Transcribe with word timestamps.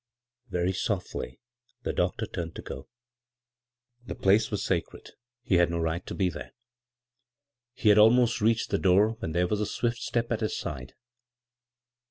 Very 0.49 0.73
softly 0.73 1.39
the 1.83 1.93
doctor 1.93 2.25
turned 2.25 2.55
to 2.55 2.63
go. 2.63 2.89
The 4.03 4.15
place 4.15 4.49
was 4.49 4.65
sacred— 4.65 5.11
he 5.43 5.57
had 5.57 5.69
no 5.69 5.77
right 5.77 6.03
to 6.07 6.15
be 6.15 6.27
there. 6.27 6.53
He 7.75 7.89
had 7.89 7.99
almost 7.99 8.41
reached 8.41 8.71
the 8.71 8.79
door 8.79 9.09
when 9.19 9.33
there 9.33 9.45
was 9.47 9.61
a 9.61 9.67
swift 9.67 9.99
step 9.99 10.31
at 10.31 10.39
his 10.41 10.57
side. 10.57 10.95